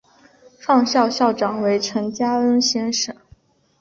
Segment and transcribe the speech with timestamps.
[0.59, 3.15] 创校校长为陈加恩先生。